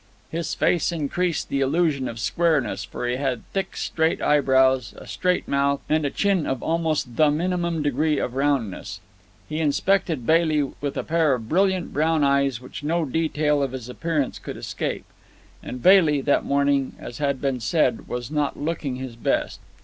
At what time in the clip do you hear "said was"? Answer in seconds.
17.59-18.31